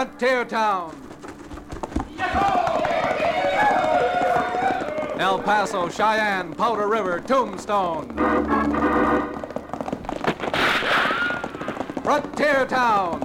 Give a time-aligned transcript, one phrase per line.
[0.00, 0.96] Frontier Town.
[5.18, 8.08] El Paso, Cheyenne, Powder River, Tombstone.
[12.02, 13.20] Frontier Town.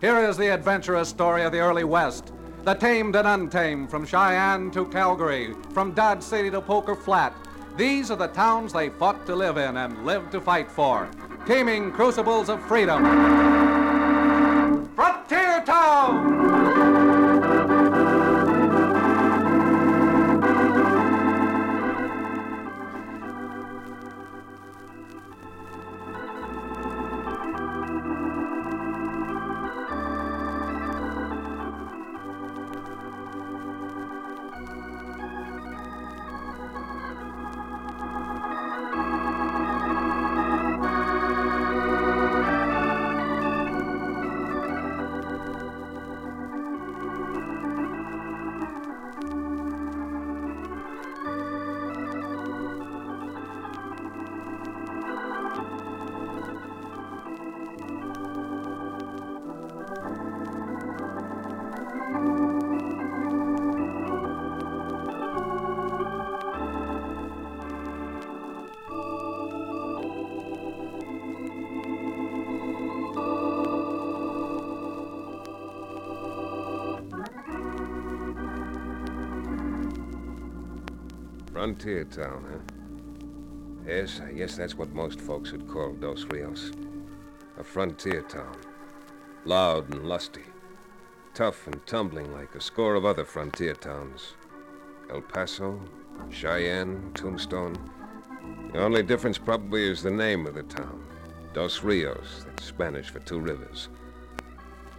[0.00, 2.32] Here is the adventurous story of the early West.
[2.64, 7.32] The tamed and untamed, from Cheyenne to Calgary, from Dodge City to Poker Flat.
[7.76, 11.08] These are the towns they fought to live in and lived to fight for.
[11.46, 13.02] Teeming crucibles of freedom.
[14.94, 16.41] Frontier Town!
[81.62, 83.86] Frontier town, huh?
[83.86, 86.72] Yes, I guess that's what most folks would call Dos Rios.
[87.56, 88.56] A frontier town.
[89.44, 90.42] Loud and lusty.
[91.34, 94.34] Tough and tumbling like a score of other frontier towns.
[95.08, 95.80] El Paso,
[96.30, 97.76] Cheyenne, Tombstone.
[98.72, 101.00] The only difference probably is the name of the town.
[101.54, 103.88] Dos Rios, that's Spanish for two rivers.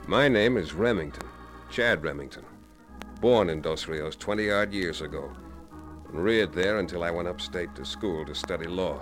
[0.07, 1.27] My name is Remington,
[1.69, 2.45] Chad Remington.
[3.19, 5.29] Born in Dos Rios 20 odd years ago
[6.13, 9.01] and reared there until I went upstate to school to study law.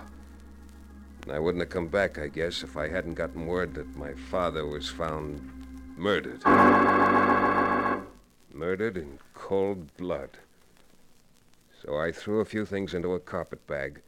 [1.24, 4.14] And I wouldn't have come back, I guess, if I hadn't gotten word that my
[4.14, 5.42] father was found
[5.98, 6.42] murdered.
[8.54, 10.30] Murdered in cold blood.
[11.84, 14.02] So I threw a few things into a carpet bag,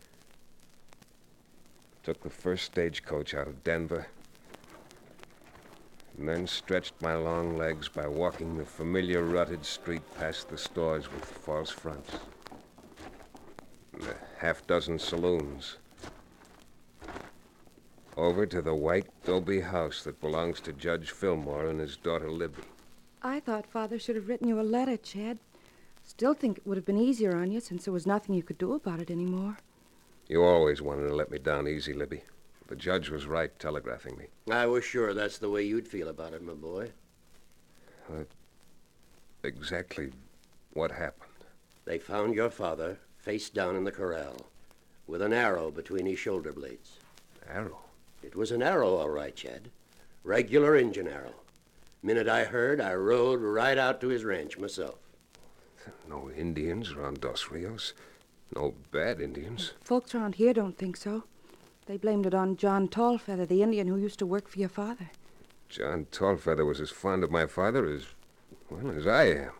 [2.03, 4.08] took the first stagecoach out of Denver,
[6.18, 11.12] and then stretched my long legs by walking the familiar rutted street past the stores
[11.12, 12.12] with false fronts
[14.01, 15.77] a half dozen saloons.
[18.15, 22.61] Over to the white Dobie house that belongs to Judge Fillmore and his daughter Libby.
[23.21, 25.39] I thought Father should have written you a letter, Chad.
[26.03, 28.57] Still think it would have been easier on you since there was nothing you could
[28.57, 29.57] do about it anymore.
[30.27, 32.23] You always wanted to let me down easy, Libby.
[32.67, 34.25] The judge was right telegraphing me.
[34.51, 36.91] I was sure that's the way you'd feel about it, my boy.
[38.11, 38.23] Uh,
[39.43, 40.11] exactly
[40.73, 41.29] what happened?
[41.85, 44.35] They found your father face down in the corral,
[45.08, 46.99] with an arrow between his shoulder blades.
[47.49, 47.79] Arrow?
[48.22, 49.70] It was an arrow, all right, Chad.
[50.25, 51.34] Regular engine arrow.
[52.02, 54.96] Minute I heard, I rode right out to his ranch myself.
[56.08, 57.93] No Indians around Dos Rios.
[58.53, 59.72] No bad Indians.
[59.81, 61.23] Folks around here don't think so.
[61.85, 65.09] They blamed it on John Tallfeather, the Indian who used to work for your father.
[65.70, 68.05] John Tallfeather was as fond of my father as,
[68.70, 69.52] well, as I am.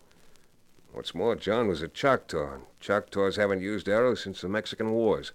[0.94, 5.32] What's more, John was a Choctaw, and Choctaws haven't used arrows since the Mexican Wars.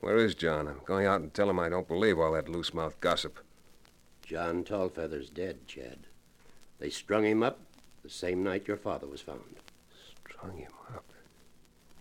[0.00, 0.66] Where is John?
[0.66, 3.38] I'm going out and tell him I don't believe all that loose-mouthed gossip.
[4.26, 6.00] John Tallfeather's dead, Chad.
[6.80, 7.60] They strung him up
[8.02, 9.56] the same night your father was found.
[10.28, 11.04] Strung him up?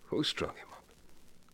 [0.06, 0.86] Who strung him up?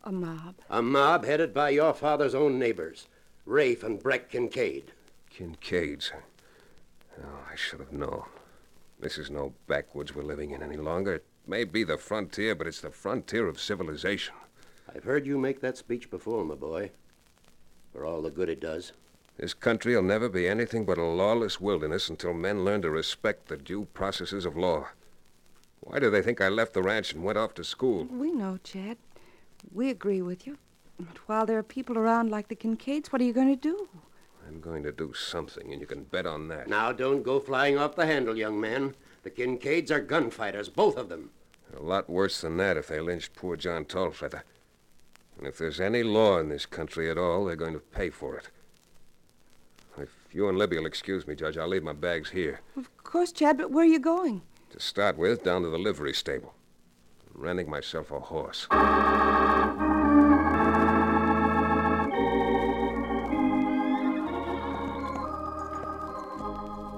[0.05, 0.55] A mob.
[0.69, 3.07] A mob headed by your father's own neighbors,
[3.45, 4.93] Rafe and Breck Kincaid.
[5.29, 6.13] Kincaid's.
[7.21, 8.23] Oh, I should have known.
[8.99, 11.15] This is no backwoods we're living in any longer.
[11.15, 14.33] It may be the frontier, but it's the frontier of civilization.
[14.93, 16.91] I've heard you make that speech before, my boy.
[17.91, 18.93] For all the good it does.
[19.37, 23.47] This country will never be anything but a lawless wilderness until men learn to respect
[23.47, 24.87] the due processes of law.
[25.81, 28.05] Why do they think I left the ranch and went off to school?
[28.05, 28.97] We know, Chad.
[29.73, 30.57] We agree with you.
[30.97, 33.89] But while there are people around like the Kincaids, what are you going to do?
[34.47, 36.67] I'm going to do something, and you can bet on that.
[36.67, 38.95] Now, don't go flying off the handle, young man.
[39.23, 41.31] The Kincaids are gunfighters, both of them.
[41.75, 44.43] A lot worse than that if they lynched poor John Tallfeather.
[45.37, 48.37] And if there's any law in this country at all, they're going to pay for
[48.37, 48.49] it.
[49.97, 52.61] If you and Libby will excuse me, Judge, I'll leave my bags here.
[52.77, 54.43] Of course, Chad, but where are you going?
[54.71, 56.53] To start with, down to the livery stable.
[57.33, 58.67] I'm renting myself a horse.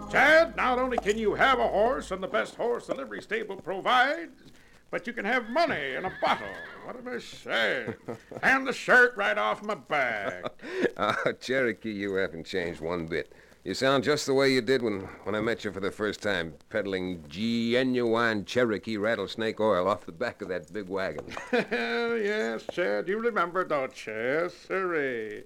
[0.09, 3.57] Chad, not only can you have a horse and the best horse the livery stable
[3.57, 4.41] provides,
[4.89, 6.47] but you can have money in a bottle.
[6.85, 7.93] What am I saying?
[8.43, 10.45] and the shirt right off my back.
[10.99, 13.31] Ah, Cherokee, you haven't changed one bit.
[13.63, 16.23] You sound just the way you did when, when I met you for the first
[16.23, 21.25] time, peddling genuine Cherokee rattlesnake oil off the back of that big wagon.
[21.51, 24.13] yes, Chad, you remember, don't you?
[24.13, 25.43] Yes, sirree.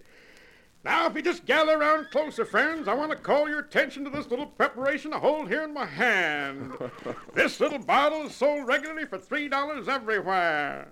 [0.84, 4.10] Now, if you just gather around closer, friends, I want to call your attention to
[4.10, 6.74] this little preparation I hold here in my hand.
[7.36, 10.88] this little bottle is sold regularly for $3 everywhere.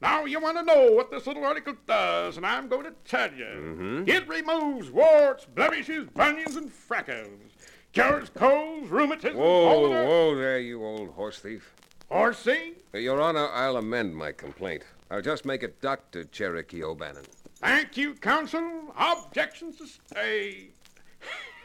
[0.00, 3.32] Now, you want to know what this little article does, and I'm going to tell
[3.32, 3.44] you.
[3.44, 4.04] Mm-hmm.
[4.06, 7.52] It removes warts, blemishes, bunions, and freckles.
[7.92, 11.74] Cures colds, rheumatism, Whoa, whoa there, you old horse thief.
[12.10, 12.74] Horsey?
[12.94, 14.84] Your Honor, I'll amend my complaint.
[15.10, 16.24] I'll just make it Dr.
[16.24, 17.24] Cherokee O'Bannon.
[17.56, 18.94] Thank you, counsel.
[18.96, 20.70] Objections sustained.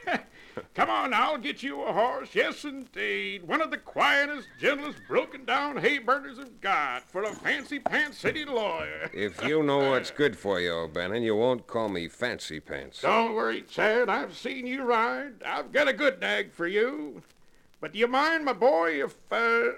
[0.75, 2.29] Come on, I'll get you a horse.
[2.33, 3.47] Yes, indeed.
[3.47, 8.17] One of the quietest, gentlest, broken down hay burners have got for a fancy pants
[8.17, 9.09] city lawyer.
[9.13, 13.01] If you know what's good for you, O'Bannon, you won't call me Fancy Pants.
[13.01, 14.09] Don't worry, Chad.
[14.09, 15.35] I've seen you ride.
[15.45, 17.21] I've got a good nag for you.
[17.81, 19.73] But do you mind, my boy, if, uh,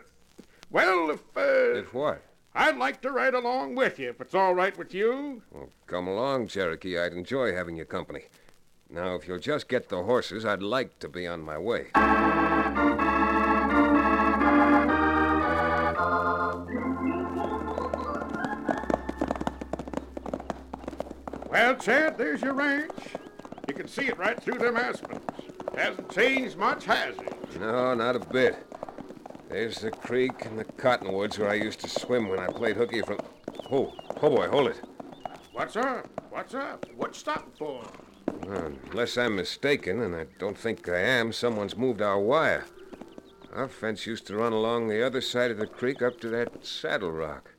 [0.70, 2.24] well, if, uh, If what?
[2.54, 5.42] I'd like to ride along with you, if it's all right with you.
[5.52, 6.98] Well, come along, Cherokee.
[6.98, 8.26] I'd enjoy having your company.
[8.90, 11.88] Now, if you'll just get the horses, I'd like to be on my way.
[21.50, 22.92] Well, Chad, there's your ranch.
[23.68, 25.22] You can see it right through them aspens.
[25.78, 27.60] Hasn't changed much, has it?
[27.62, 28.58] No, not a bit.
[29.52, 33.02] There's the creek and the cottonwoods where I used to swim when I played hooky
[33.02, 33.20] from.
[33.70, 34.80] Oh, oh boy, hold it.
[35.52, 36.08] What's up?
[36.30, 36.86] What's up?
[36.96, 37.84] What's stopping for?
[38.48, 42.64] Well, unless I'm mistaken, and I don't think I am, someone's moved our wire.
[43.54, 46.66] Our fence used to run along the other side of the creek up to that
[46.66, 47.54] saddle rock.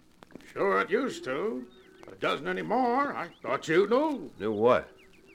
[0.51, 1.67] Sure, it used to.
[2.07, 3.15] But it doesn't anymore.
[3.15, 4.31] I thought you knew.
[4.41, 4.89] Knew what?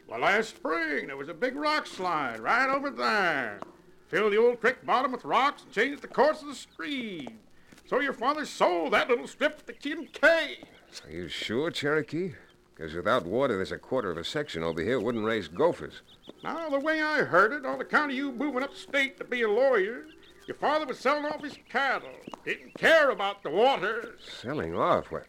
[0.07, 3.59] Well, last spring, there was a big rock slide right over there.
[4.07, 7.40] Filled the old creek bottom with rocks and change the course of the stream.
[7.87, 10.66] So your father sold that little strip to Kincaid.
[11.06, 12.33] Are you sure, Cherokee?
[12.73, 16.02] Because without water, there's a quarter of a section over here wouldn't raise gophers.
[16.44, 19.49] Now, the way I heard it, on account of you moving upstate to be a
[19.49, 20.06] lawyer,
[20.47, 22.09] your father was selling off his cattle.
[22.45, 24.16] Didn't care about the water.
[24.42, 25.11] Selling off?
[25.11, 25.26] What?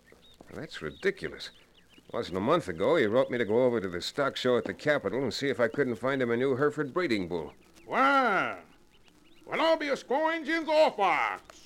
[0.54, 1.50] That's ridiculous.
[1.96, 4.56] It Wasn't a month ago he wrote me to go over to the stock show
[4.56, 7.52] at the Capitol and see if I couldn't find him a new Hereford breeding bull.
[7.86, 8.58] Well,
[9.48, 11.60] well, I'll be a squoingin's off ox.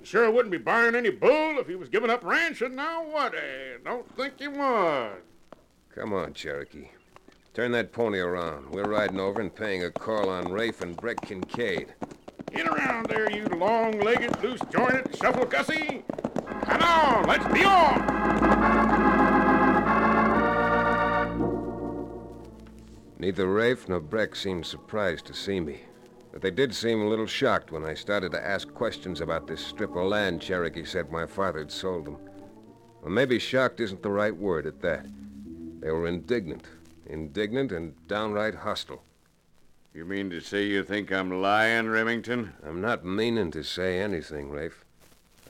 [0.00, 3.32] You sure wouldn't be buying any bull if he was giving up ranching now, would
[3.32, 3.82] he?
[3.84, 5.22] Don't think he would.
[5.94, 6.90] Come on, Cherokee.
[7.54, 8.70] Turn that pony around.
[8.70, 11.94] We're riding over and paying a call on Rafe and Breck Kincaid.
[12.52, 16.04] Get around there, you long-legged, loose-jointed, shuffle-gussy.
[16.62, 17.98] Come on, let's be off.
[23.18, 25.80] Neither Rafe nor Breck seemed surprised to see me.
[26.32, 29.64] But they did seem a little shocked when I started to ask questions about this
[29.64, 32.18] strip of land Cherokee said my father had sold them.
[33.02, 35.06] Well, maybe shocked isn't the right word at that.
[35.80, 36.66] They were indignant.
[37.06, 39.02] Indignant and downright hostile.
[39.94, 42.52] You mean to say you think I'm lying, Remington?
[42.64, 44.84] I'm not meaning to say anything, Rafe.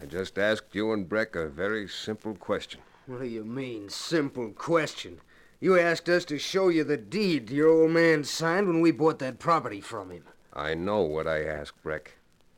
[0.00, 2.80] I just asked you and Breck a very simple question.
[3.06, 5.20] What do you mean, simple question?
[5.61, 9.18] You asked us to show you the deed your old man signed when we bought
[9.18, 10.23] that property from him.
[10.52, 12.14] I know what I asked, Breck,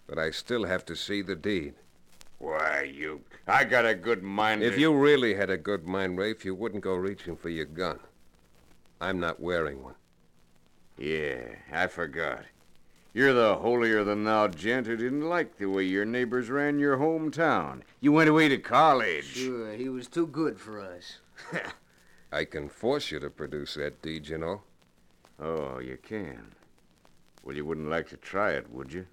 [0.07, 1.75] but I still have to see the deed.
[2.39, 3.21] Why, you.
[3.47, 4.63] I got a good mind.
[4.63, 7.67] If to- you really had a good mind, Rafe, you wouldn't go reaching for your
[7.67, 8.01] gun.
[9.01, 9.95] I'm not wearing one.
[10.97, 11.41] Yeah,
[11.73, 12.45] I forgot.
[13.13, 16.97] You're the holier than thou gent who didn't like the way your neighbors ran your
[16.97, 17.81] hometown.
[18.01, 19.25] You went away to college.
[19.25, 21.19] Sure, he was too good for us.
[22.33, 24.63] I can force you to produce that deed, you know.
[25.41, 26.53] Oh, you can.
[27.43, 29.07] Well, you wouldn't like to try it, would you?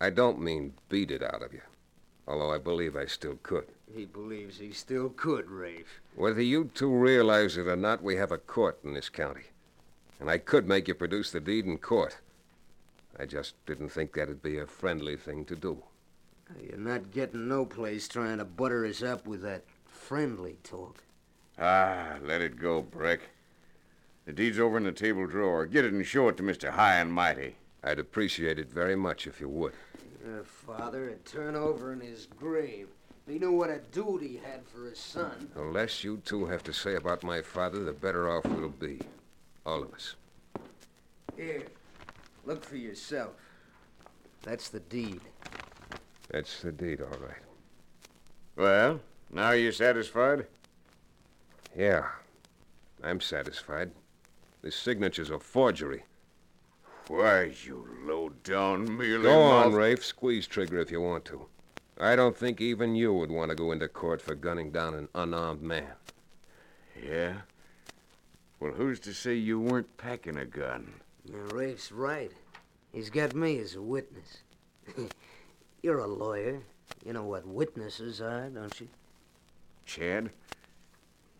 [0.00, 1.60] I don't mean beat it out of you,
[2.26, 3.66] although I believe I still could.
[3.94, 6.00] He believes he still could, Rafe.
[6.16, 9.44] Whether you two realize it or not, we have a court in this county.
[10.18, 12.18] And I could make you produce the deed in court.
[13.18, 15.82] I just didn't think that'd be a friendly thing to do.
[16.60, 21.02] You're not getting no place trying to butter us up with that friendly talk.
[21.58, 23.20] Ah, let it go, Breck.
[24.24, 25.66] The deed's over in the table drawer.
[25.66, 26.70] Get it and show it to Mr.
[26.70, 27.56] High and Mighty.
[27.82, 29.72] I'd appreciate it very much if you would.
[30.24, 32.88] Your father would turn over in his grave.
[33.26, 35.50] He knew what a dude he had for his son.
[35.54, 39.00] The less you two have to say about my father, the better off we'll be.
[39.66, 40.14] All of us.
[41.36, 41.64] Here,
[42.44, 43.32] look for yourself.
[44.42, 45.20] That's the deed.
[46.30, 47.42] That's the deed, all right.
[48.56, 49.00] Well,
[49.32, 50.46] now you satisfied?
[51.76, 52.06] Yeah,
[53.02, 53.90] I'm satisfied.
[54.62, 56.04] This signature's a forgery.
[57.08, 60.04] Why, you low-down mealy Go on, Rafe.
[60.04, 61.46] Squeeze trigger if you want to.
[61.98, 65.08] I don't think even you would want to go into court for gunning down an
[65.14, 65.92] unarmed man.
[67.04, 67.34] Yeah?
[68.60, 70.92] Well, who's to say you weren't packing a gun?
[71.28, 72.30] Now, Rafe's right.
[72.92, 74.38] He's got me as a witness.
[75.82, 76.62] You're a lawyer.
[77.04, 78.88] You know what witnesses are, don't you?
[79.84, 80.30] Chad,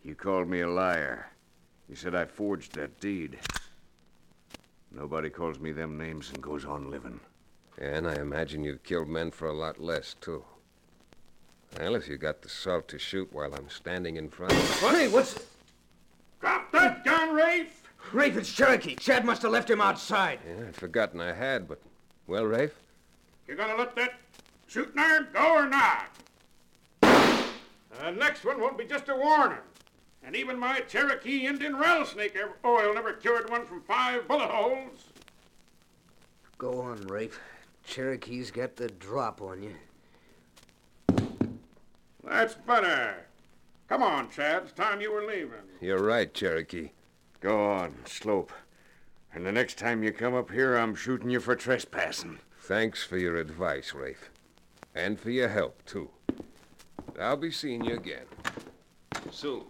[0.03, 1.32] you called me a liar.
[1.89, 3.39] You said I forged that deed.
[4.91, 7.19] Nobody calls me them names and goes on living.
[7.79, 10.43] And I imagine you've killed men for a lot less, too.
[11.79, 15.07] Well, if you got the salt to shoot while I'm standing in front of Hey,
[15.07, 15.39] what's...
[16.39, 17.81] Drop that gun, Rafe!
[18.11, 18.95] Rafe, it's Cherokee.
[18.95, 20.39] Chad must have left him outside.
[20.47, 21.81] Yeah, I'd forgotten I had, but...
[22.27, 22.75] Well, Rafe?
[23.47, 24.13] You gonna let that
[24.67, 26.09] shooting iron go or not?
[27.01, 29.57] The next one won't be just a warning.
[30.25, 35.09] And even my Cherokee Indian rattlesnake oil never cured one from five bullet holes.
[36.57, 37.39] Go on, Rafe.
[37.83, 39.75] Cherokee's got the drop on you.
[42.23, 43.25] That's better.
[43.89, 44.63] Come on, Chad.
[44.63, 45.67] It's time you were leaving.
[45.81, 46.91] You're right, Cherokee.
[47.41, 48.53] Go on, Slope.
[49.33, 52.39] And the next time you come up here, I'm shooting you for trespassing.
[52.61, 54.29] Thanks for your advice, Rafe.
[54.95, 56.11] And for your help, too.
[57.19, 58.25] I'll be seeing you again.
[59.31, 59.63] Soon.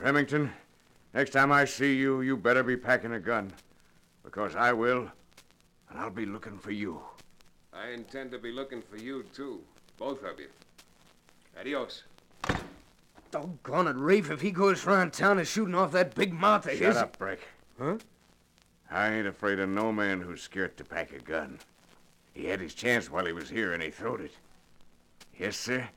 [0.00, 0.50] Remington,
[1.12, 3.52] next time I see you, you better be packing a gun.
[4.24, 5.10] Because I will,
[5.90, 7.00] and I'll be looking for you.
[7.72, 9.60] I intend to be looking for you, too.
[9.98, 10.48] Both of you.
[11.58, 12.04] Adios.
[13.30, 14.30] Doggone it, Rafe.
[14.30, 16.96] If he goes round town and shooting off that big mouth of Shut his...
[16.96, 17.40] up, Breck.
[17.78, 17.98] Huh?
[18.90, 21.58] I ain't afraid of no man who's scared to pack a gun.
[22.32, 24.32] He had his chance while he was here, and he throwed it.
[25.38, 25.88] Yes, sir.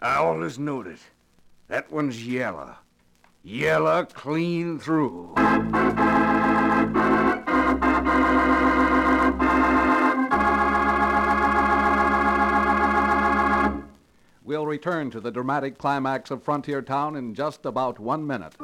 [0.00, 1.00] I always knowed it.
[1.68, 2.76] That one's yellow.
[3.50, 5.32] Yellow clean through.
[14.44, 18.54] We'll return to the dramatic climax of Frontier Town in just about one minute.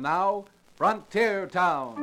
[0.00, 1.94] And now, Frontier Town.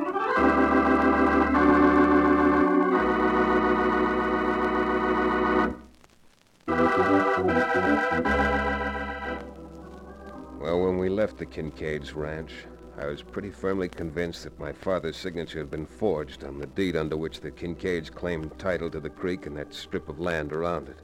[10.60, 12.54] Well, when we left the Kincaid's ranch,
[13.00, 16.96] I was pretty firmly convinced that my father's signature had been forged on the deed
[16.96, 20.88] under which the Kincaids claimed title to the creek and that strip of land around
[20.88, 21.00] it.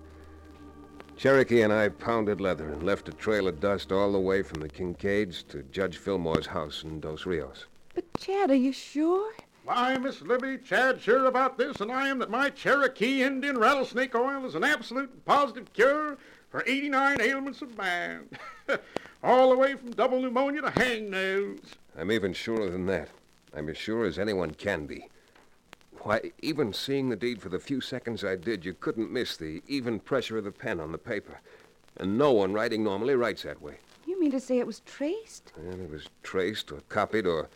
[1.16, 4.62] Cherokee and I pounded leather and left a trail of dust all the way from
[4.62, 7.66] the Kincaids to Judge Fillmore's house in Dos Rios.
[7.94, 9.32] But, Chad, are you sure?
[9.64, 14.14] Why, Miss Libby, Chad's sure about this, and I am that my Cherokee Indian rattlesnake
[14.16, 16.18] oil is an absolute and positive cure
[16.50, 18.28] for 89 ailments of man.
[19.24, 21.76] All the way from double pneumonia to hangnails.
[21.98, 23.10] I'm even surer than that.
[23.56, 25.08] I'm as sure as anyone can be.
[26.04, 29.64] Why, even seeing the deed for the few seconds I did, you couldn't miss the
[29.68, 31.40] even pressure of the pen on the paper.
[31.96, 33.78] And no one writing normally writes that way.
[34.06, 35.54] You mean to say it was traced?
[35.56, 37.48] And it was traced or copied or.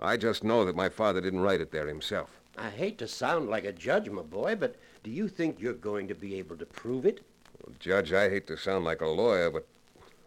[0.00, 2.30] I just know that my father didn't write it there himself.
[2.56, 6.08] I hate to sound like a judge, my boy, but do you think you're going
[6.08, 7.20] to be able to prove it?
[7.60, 9.66] Well, Judge, I hate to sound like a lawyer, but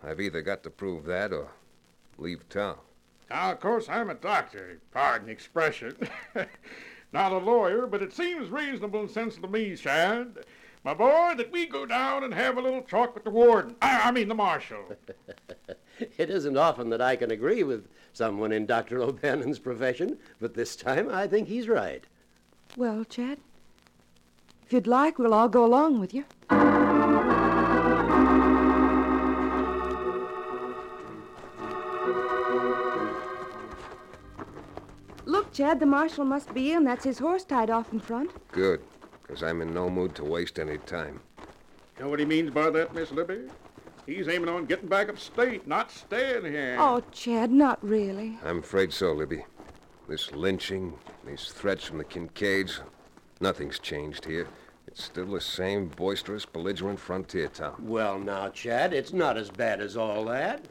[0.03, 1.47] I've either got to prove that or
[2.17, 2.77] leave town.
[3.29, 4.79] Now, of course, I'm a doctor.
[4.91, 5.97] Pardon the expression.
[7.13, 10.45] Not a lawyer, but it seems reasonable and sensible to me, Chad,
[10.83, 13.75] my boy, that we go down and have a little talk with the warden.
[13.81, 14.95] I, I mean, the marshal.
[15.99, 19.01] it isn't often that I can agree with someone in Dr.
[19.01, 22.05] O'Bannon's profession, but this time I think he's right.
[22.77, 23.39] Well, Chad,
[24.65, 26.25] if you'd like, we'll all go along with you.
[35.61, 36.83] Chad, the marshal must be in.
[36.83, 38.31] That's his horse tied off in front.
[38.51, 38.81] Good,
[39.21, 41.21] because I'm in no mood to waste any time.
[41.37, 43.41] You know what he means by that, Miss Libby?
[44.07, 46.77] He's aiming on getting back upstate, not staying here.
[46.79, 48.39] Oh, Chad, not really.
[48.43, 49.45] I'm afraid so, Libby.
[50.09, 50.95] This lynching,
[51.27, 52.79] these threats from the Kincaids,
[53.39, 54.47] nothing's changed here.
[54.87, 57.75] It's still the same boisterous, belligerent frontier town.
[57.77, 60.65] Well, now, Chad, it's not as bad as all that.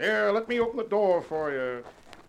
[0.00, 1.84] Here, let me open the door for you.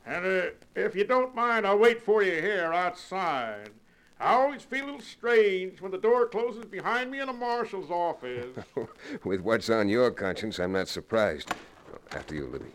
[0.06, 0.46] And uh,
[0.76, 3.72] if you don't mind, I'll wait for you here outside.
[4.20, 7.90] I always feel a little strange when the door closes behind me in a marshal's
[7.90, 8.56] office.
[9.24, 11.51] With what's on your conscience, I'm not surprised.
[12.12, 12.72] After you, Libby.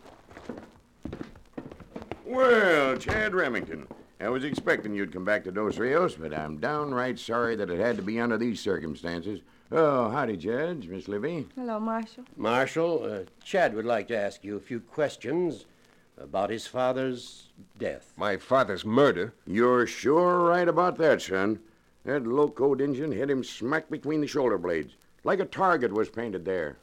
[2.25, 3.87] Well, Chad Remington,
[4.19, 7.79] I was expecting you'd come back to Dos Rios, but I'm downright sorry that it
[7.79, 9.41] had to be under these circumstances.
[9.71, 11.47] Oh, howdy, Judge, Miss Libby.
[11.55, 12.25] Hello, Marshal.
[12.35, 15.65] Marshal, uh, Chad would like to ask you a few questions
[16.21, 18.13] about his father's death.
[18.15, 19.33] My father's murder?
[19.45, 21.59] You're sure right about that, son.
[22.05, 26.45] That locoed Injun hit him smack between the shoulder blades, like a target was painted
[26.45, 26.77] there.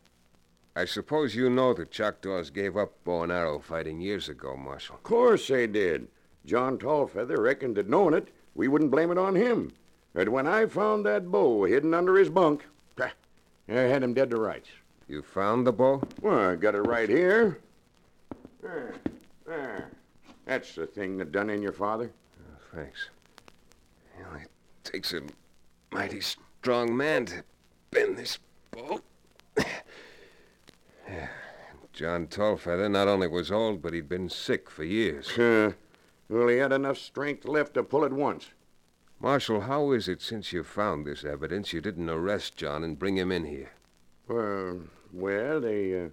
[0.76, 4.94] I suppose you know the Choctaws gave up bow and arrow fighting years ago, Marshal.
[4.94, 6.06] Of course they did.
[6.46, 9.72] John Tallfeather reckoned that knowing it, we wouldn't blame it on him.
[10.14, 12.64] But when I found that bow hidden under his bunk,
[13.00, 13.10] I
[13.72, 14.68] had him dead to rights.
[15.08, 16.02] You found the bow?
[16.22, 17.58] Well, I got it right here.
[18.62, 18.94] There,
[19.48, 19.90] there.
[20.44, 22.10] That's the thing that done in your father.
[22.40, 23.08] Oh, thanks.
[24.18, 24.48] Well, it
[24.84, 25.22] takes a
[25.92, 27.42] mighty strong man to
[27.90, 28.38] bend this
[28.70, 29.00] bow.
[31.08, 31.28] yeah.
[31.92, 35.30] John Tallfeather not only was old, but he'd been sick for years.
[35.38, 35.72] Uh,
[36.30, 38.50] well, he had enough strength left to pull it once.
[39.18, 43.16] Marshal, how is it since you found this evidence you didn't arrest John and bring
[43.16, 43.70] him in here?
[44.28, 44.80] Well,
[45.10, 46.08] well, they, uh,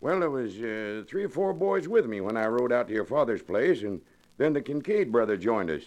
[0.00, 2.94] well, there was uh, three or four boys with me when I rode out to
[2.94, 4.00] your father's place, and
[4.38, 5.82] then the Kincaid brother joined us.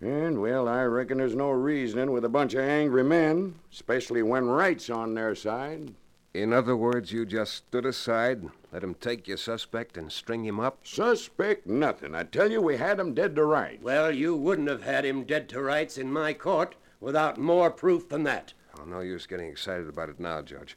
[0.00, 4.46] And, well, I reckon there's no reasoning with a bunch of angry men, especially when
[4.46, 5.94] right's on their side.
[6.34, 10.60] In other words, you just stood aside, let him take your suspect and string him
[10.60, 10.86] up?
[10.86, 12.14] Suspect nothing.
[12.14, 13.82] I tell you, we had him dead to rights.
[13.82, 18.10] Well, you wouldn't have had him dead to rights in my court without more proof
[18.10, 18.52] than that.
[18.78, 20.76] Oh, no use getting excited about it now, Judge.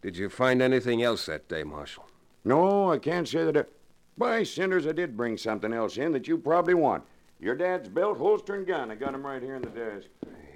[0.00, 2.06] Did you find anything else that day, Marshal?
[2.44, 3.64] No, I can't say that I...
[4.16, 7.04] By cinders, I did bring something else in that you probably want.
[7.40, 8.90] Your dad's belt, holster, and gun.
[8.90, 10.08] I got 'em right here in the desk.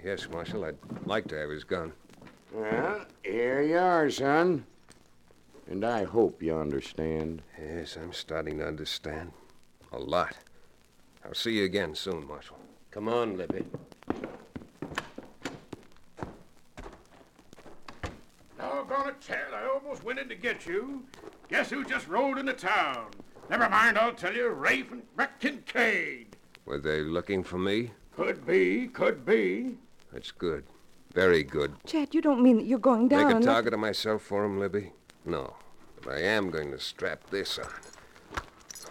[0.05, 0.65] Yes, Marshal.
[0.65, 0.77] I'd
[1.07, 1.93] like to have his gun.
[2.53, 4.67] Well, here you are, son.
[5.69, 7.43] And I hope you understand.
[7.57, 9.33] Yes, I'm starting to understand.
[9.93, 10.37] A lot.
[11.25, 12.59] I'll see you again soon, Marshal.
[12.91, 13.65] Come on, Libby.
[18.59, 21.05] Doggone it, Chad, I almost went in to get you.
[21.49, 23.07] Guess who just rode into town?
[23.49, 26.37] Never mind, I'll tell you, Rafe and Breck Kincaid.
[26.65, 27.91] Were they looking for me?
[28.17, 29.77] Could be, could be.
[30.13, 30.65] That's good.
[31.15, 31.75] Very good.
[31.87, 34.23] Chad, you don't mean that you're going down Make a and let- target of myself
[34.23, 34.93] for him, Libby?
[35.25, 35.55] No.
[36.03, 37.67] But I am going to strap this on.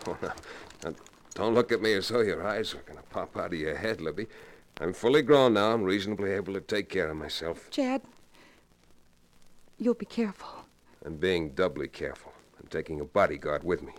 [0.07, 0.33] Oh, now,
[0.83, 0.93] now,
[1.35, 3.75] don't look at me as though your eyes are going to pop out of your
[3.75, 4.25] head, Libby.
[4.79, 5.73] I'm fully grown now.
[5.73, 7.69] I'm reasonably able to take care of myself.
[7.69, 8.01] Chad,
[9.81, 10.47] you'll be careful.
[11.03, 12.31] I'm being doubly careful.
[12.59, 13.93] I'm taking a bodyguard with me.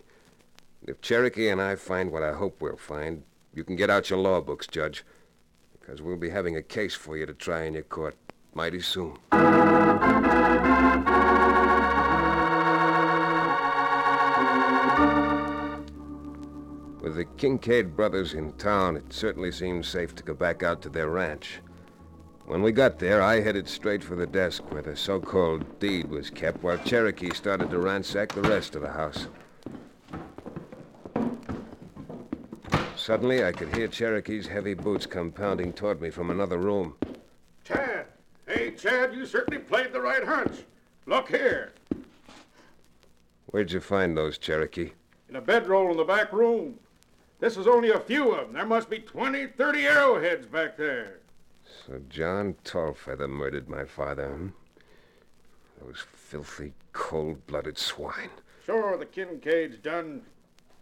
[0.87, 4.21] If Cherokee and I find what I hope we'll find, you can get out your
[4.21, 5.05] law books, Judge.
[5.81, 8.17] Because we'll be having a case for you to try in your court
[8.55, 9.19] mighty soon.
[17.01, 20.89] With the Kincaid brothers in town, it certainly seemed safe to go back out to
[20.89, 21.61] their ranch.
[22.53, 26.11] When we got there, I headed straight for the desk where the so called deed
[26.11, 29.27] was kept, while Cherokee started to ransack the rest of the house.
[32.95, 36.95] Suddenly, I could hear Cherokee's heavy boots come pounding toward me from another room.
[37.65, 38.05] Chad!
[38.47, 40.65] Hey, Chad, you certainly played the right hunch.
[41.07, 41.73] Look here.
[43.47, 44.91] Where'd you find those, Cherokee?
[45.31, 46.79] In a bedroll in the back room.
[47.41, 48.53] This is only a few of them.
[48.53, 51.22] There must be 20, 30 arrowheads back there.
[51.87, 54.49] So John Tallfeather murdered my father, hmm?
[55.81, 58.31] Those filthy, cold-blooded swine.
[58.65, 60.23] Sure, the Kincaid's done.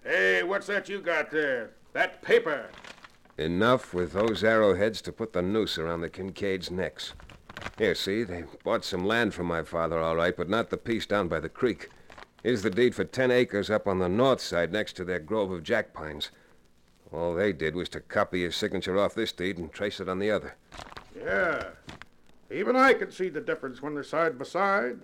[0.05, 1.70] Hey, what's that you got there?
[1.92, 2.68] That paper.
[3.38, 7.14] Enough with those arrowheads to put the noose around the Kincaids' necks.
[7.79, 11.07] Here, see, they bought some land from my father, all right, but not the piece
[11.07, 11.88] down by the creek.
[12.42, 15.50] Here's the deed for ten acres up on the north side next to their grove
[15.50, 16.31] of jack pines.
[17.12, 20.18] All they did was to copy his signature off this deed and trace it on
[20.18, 20.55] the other.
[21.16, 21.70] Yeah.
[22.51, 25.01] Even I can see the difference when they're side by side.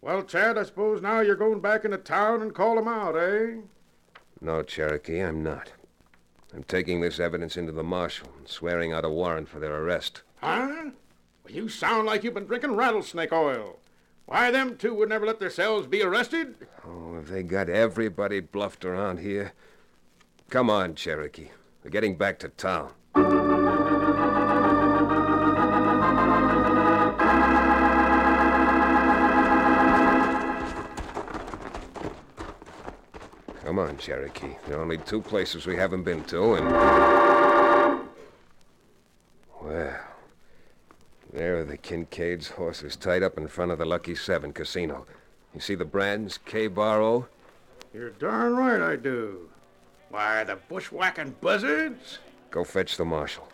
[0.00, 3.56] Well, Chad, I suppose now you're going back into town and call 'em out, eh?
[4.40, 5.72] No, Cherokee, I'm not.
[6.54, 10.22] I'm taking this evidence into the marshal and swearing out a warrant for their arrest.
[10.36, 10.90] Huh?
[11.44, 13.78] Well, you sound like you've been drinking rattlesnake oil.
[14.26, 16.66] Why, them two would never let themselves be arrested.
[16.84, 19.52] Oh, have they got everybody bluffed around here?
[20.50, 21.48] Come on, Cherokee.
[21.84, 22.90] We're getting back to town.
[33.64, 34.56] Come on, Cherokee.
[34.66, 36.68] There are only two places we haven't been to, and.
[39.62, 40.00] Well.
[41.32, 45.06] There are the Kincaid's horses tied up in front of the Lucky Seven casino.
[45.54, 47.28] You see the brands, K Bar O?
[47.94, 49.49] You're darn right I do.
[50.10, 52.18] Why, the bushwhacking buzzards?
[52.50, 53.46] Go fetch the marshal.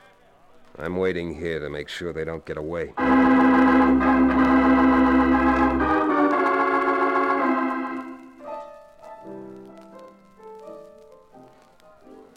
[0.78, 2.94] I'm waiting here to make sure they don't get away.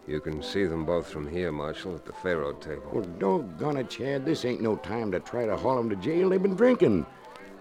[0.06, 2.90] You can see them both from here, Marshal, at the faro table.
[2.92, 4.26] Well, doggone it, Chad.
[4.26, 6.30] This ain't no time to try to haul 'em to jail.
[6.30, 7.06] They've been drinking.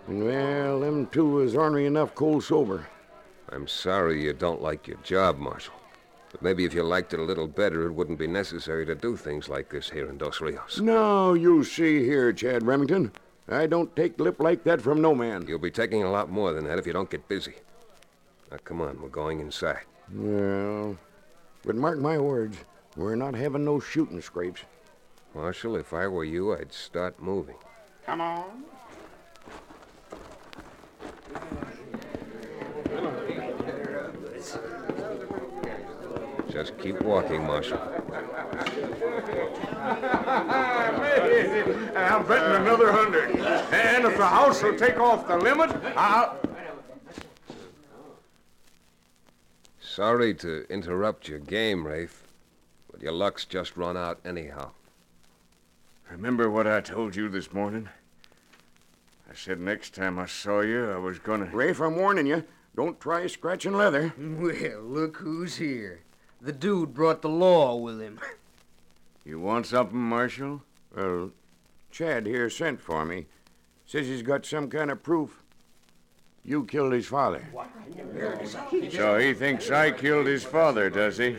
[0.08, 2.86] And, well, them two is ornery enough cold sober.
[3.50, 5.77] I'm sorry you don't like your job, Marshal.
[6.30, 9.16] But maybe if you liked it a little better, it wouldn't be necessary to do
[9.16, 10.80] things like this here in Dos Rios.
[10.80, 13.12] No, you see here, Chad Remington.
[13.48, 15.46] I don't take lip like that from no man.
[15.48, 17.54] You'll be taking a lot more than that if you don't get busy.
[18.50, 19.84] Now, come on, we're going inside.
[20.14, 20.98] Well,
[21.64, 22.58] but mark my words,
[22.96, 24.62] we're not having no shooting scrapes.
[25.34, 27.56] Marshal, if I were you, I'd start moving.
[28.04, 28.64] Come on.
[36.58, 37.78] Just keep walking, Marshal.
[41.94, 43.36] I'm betting another hundred.
[43.36, 46.36] And if the house will take off the limit, I'll.
[49.80, 52.24] Sorry to interrupt your game, Rafe,
[52.90, 54.70] but your luck's just run out anyhow.
[56.10, 57.88] Remember what I told you this morning?
[59.30, 61.44] I said next time I saw you, I was gonna.
[61.52, 62.42] Rafe, I'm warning you.
[62.74, 64.12] Don't try scratching leather.
[64.18, 66.00] Well, look who's here.
[66.40, 68.20] The dude brought the law with him.
[69.24, 70.62] You want something, Marshal?
[70.96, 71.32] Well,
[71.90, 73.26] Chad here sent for me.
[73.84, 75.42] Says he's got some kind of proof.
[76.42, 77.46] You killed his father.
[78.90, 81.36] So he thinks I killed his father, does he?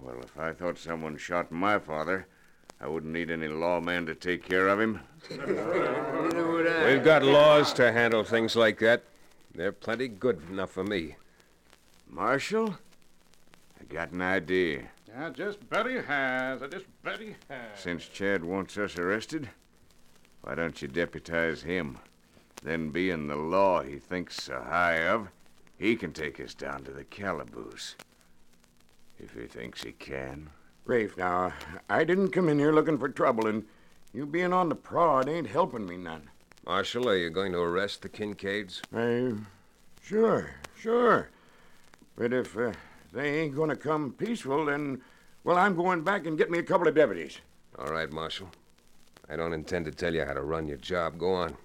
[0.00, 2.26] Well, if I thought someone shot my father,
[2.80, 4.98] I wouldn't need any lawman to take care of him.
[5.30, 9.04] We've got laws to handle things like that.
[9.54, 11.14] They're plenty good enough for me.
[12.08, 12.76] Marshal, I
[13.90, 14.84] got an idea.
[15.16, 16.62] I just bet he has.
[16.62, 17.78] I just bet he has.
[17.80, 19.50] Since Chad wants us arrested,
[20.42, 21.98] why don't you deputize him?
[22.62, 25.28] Then, being the law he thinks so high of,
[25.78, 27.96] he can take us down to the calaboose.
[29.18, 30.50] If he thinks he can.
[30.84, 31.52] Rafe, now,
[31.88, 33.64] I didn't come in here looking for trouble, and
[34.12, 36.30] you being on the prod ain't helping me none.
[36.66, 38.82] Marshal, are you going to arrest the Kincaids?
[38.94, 39.32] I,
[40.02, 41.30] sure, sure.
[42.16, 42.72] But if uh,
[43.12, 45.00] they ain't going to come peaceful, then,
[45.44, 47.38] well, I'm going back and get me a couple of deputies.
[47.78, 48.48] All right, Marshal.
[49.28, 51.18] I don't intend to tell you how to run your job.
[51.18, 51.56] Go on.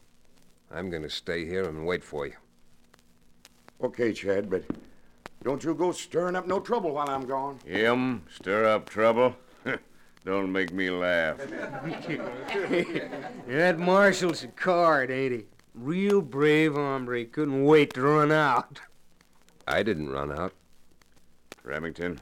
[0.72, 2.34] I'm going to stay here and wait for you.
[3.84, 4.64] Okay, Chad, but
[5.44, 7.60] Don't you go stirring up no trouble while I'm gone.
[7.66, 9.36] Him stir up trouble?
[10.26, 11.38] Don't make me laugh.
[13.48, 15.46] that marshal's a card, ain't he?
[15.76, 17.26] Real brave hombre.
[17.26, 18.80] Couldn't wait to run out.
[19.68, 20.54] I didn't run out.
[21.65, 22.21] Remington,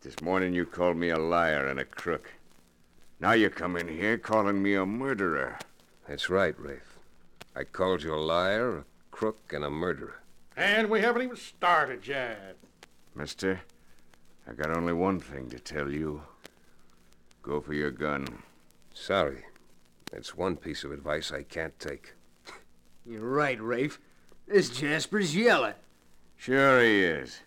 [0.00, 2.32] this morning you called me a liar and a crook.
[3.20, 5.58] Now you come in here calling me a murderer.
[6.08, 6.98] That's right, Rafe.
[7.54, 10.20] I called you a liar, a crook, and a murderer.
[10.56, 12.56] And we haven't even started yet.
[13.14, 13.60] Mister,
[14.48, 16.22] I got only one thing to tell you.
[17.42, 18.26] Go for your gun.
[18.92, 19.44] Sorry.
[20.10, 22.14] That's one piece of advice I can't take.
[23.06, 24.00] You're right, Rafe.
[24.48, 25.74] This Jasper's yellow.
[26.36, 27.40] Sure he is.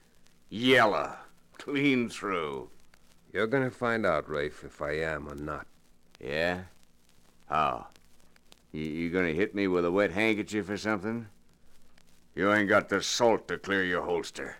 [0.55, 1.15] Yellow.
[1.57, 2.69] Clean through.
[3.33, 5.65] You're gonna find out, Rafe, if I am or not.
[6.19, 6.65] Yeah?
[7.49, 7.87] How?
[8.71, 11.25] You, you gonna hit me with a wet handkerchief or something?
[12.35, 14.57] You ain't got the salt to clear your holster.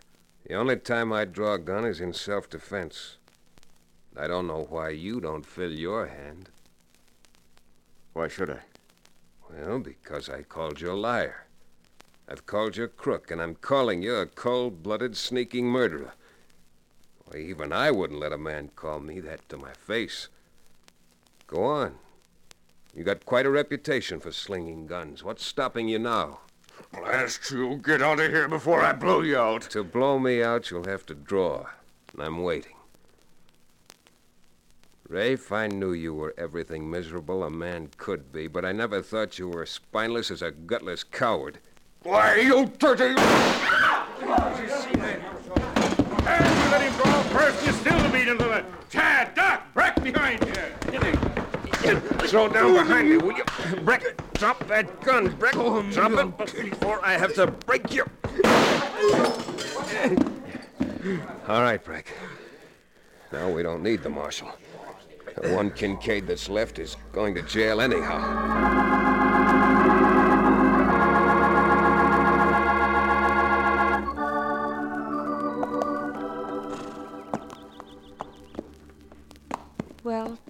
[0.48, 3.18] The only time I draw a gun is in self defense.
[4.18, 6.50] I don't know why you don't fill your hand.
[8.14, 8.62] Why should I?
[9.48, 11.46] Well, because I called you a liar.
[12.28, 16.14] I've called you a crook, and I'm calling you a cold blooded, sneaking murderer.
[17.26, 20.30] Why, even I wouldn't let a man call me that to my face.
[21.48, 21.96] Go on.
[22.96, 25.24] You got quite a reputation for slinging guns.
[25.24, 26.40] What's stopping you now?
[26.92, 27.78] Blast you!
[27.78, 29.64] Get out of here before I blow you out.
[29.72, 31.66] To blow me out, you'll have to draw.
[32.14, 32.76] And I'm waiting.
[35.08, 39.38] Rafe, I knew you were everything miserable a man could be, but I never thought
[39.38, 41.60] you were as spineless as a gutless coward.
[42.04, 43.04] Why, you dirty...
[43.06, 43.18] And
[46.26, 48.66] you let him go first, you still beat into the...
[48.90, 50.54] Chad, Doc, Breck behind you.
[52.28, 53.44] Throw down behind me, will you?
[53.84, 55.56] Breck, drop that gun, Breck.
[55.56, 56.38] Oh, drop it
[56.72, 58.06] before I have to break you.
[61.48, 62.08] All right, Breck.
[63.32, 64.52] Now we don't need the marshal.
[65.42, 69.03] The one Kincaid that's left is going to jail anyhow.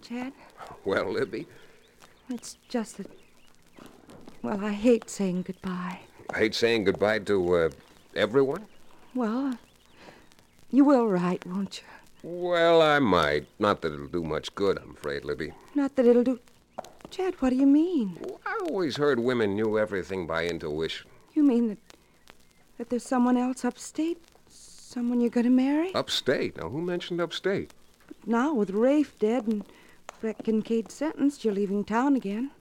[0.04, 0.34] Chad,
[0.84, 1.48] Well, Libby,
[2.30, 3.08] it's just that.
[4.42, 6.02] Well, I hate saying goodbye.
[6.30, 7.70] I hate saying goodbye to uh,
[8.14, 8.66] everyone.
[9.16, 9.58] Well,
[10.72, 12.30] you will write, won't you?
[12.30, 13.46] Well, I might.
[13.60, 15.54] Not that it'll do much good, I'm afraid, Libby.
[15.74, 16.40] Not that it'll do.
[17.10, 18.18] Chad, what do you mean?
[18.46, 21.10] I always heard women knew everything by intuition.
[21.34, 21.78] You mean that.
[22.78, 24.22] that there's someone else upstate?
[24.50, 25.94] Someone you're going to marry?
[25.96, 26.58] Upstate.
[26.58, 27.72] Now, who mentioned upstate?
[28.26, 29.64] Now, with Rafe dead and
[30.24, 32.52] Breck Kincaid sentenced, you're leaving town again,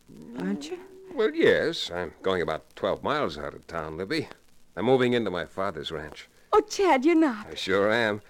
[0.40, 0.80] aren't you?
[1.14, 1.92] Well, yes.
[1.94, 4.26] I'm going about 12 miles out of town, Libby.
[4.76, 6.28] I'm moving into my father's ranch.
[6.52, 7.46] Oh, Chad, you're not.
[7.48, 8.20] I sure am.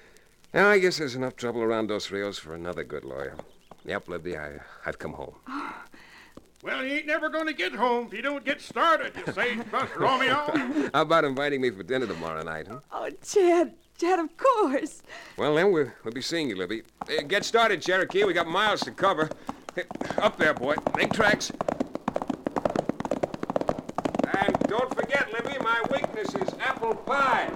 [0.52, 3.34] Now, I guess there's enough trouble around Dos Rios for another good lawyer.
[3.86, 5.36] Yep, Libby, I, I've come home.
[5.48, 5.76] Oh.
[6.62, 9.56] Well, you ain't never going to get home if you don't get started, you say,
[9.56, 10.90] sagebrush Romeo.
[10.92, 12.80] How about inviting me for dinner tomorrow night, huh?
[12.92, 15.00] Oh, Chad, Chad, of course.
[15.36, 16.82] Well, then, we'll, we'll be seeing you, Libby.
[17.02, 18.24] Uh, get started, Cherokee.
[18.24, 19.30] We got miles to cover.
[19.76, 19.84] Hey,
[20.18, 20.74] Up there, boy.
[20.96, 21.52] Make tracks.
[24.34, 27.48] And don't forget, Libby, my weakness is apple pie.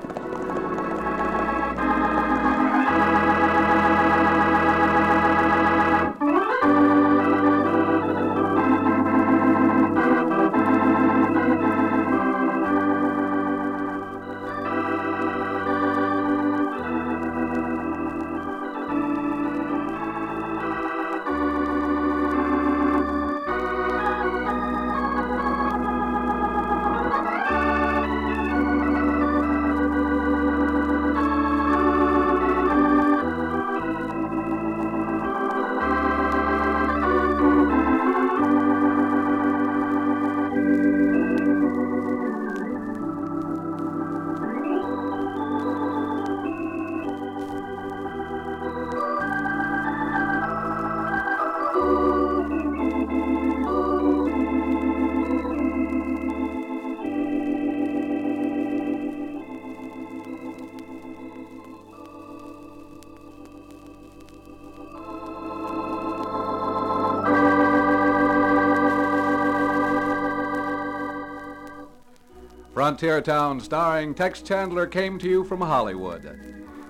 [72.86, 76.38] Frontier Town, starring Tex Chandler, came to you from Hollywood.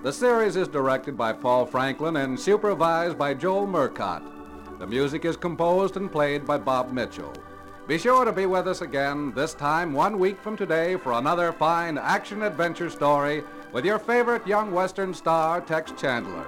[0.03, 4.21] The series is directed by Paul Franklin and supervised by Joel Murcott.
[4.77, 7.33] The music is composed and played by Bob Mitchell.
[7.87, 11.51] Be sure to be with us again, this time one week from today, for another
[11.51, 16.45] fine action adventure story with your favorite young Western star, Tex Chandler.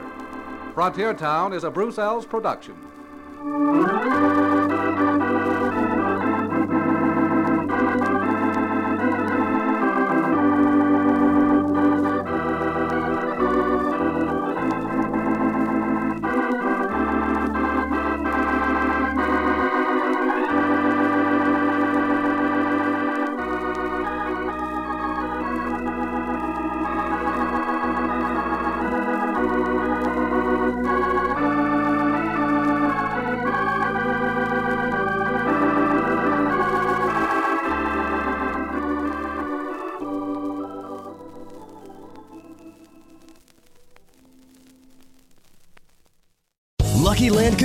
[0.75, 2.75] Frontier Town is a Bruce Eells production.